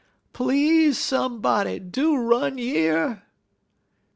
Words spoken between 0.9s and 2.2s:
somebody, do